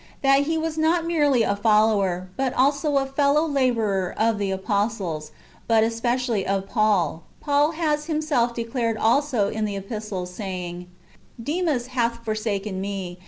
[0.23, 5.31] That he was not merely a follower, but also a fellow labourer of the apostles,
[5.67, 10.89] but especially of Paul, Paul has himself declared also in the epistles, saying:"
[11.51, 13.19] Demas hath forsaken me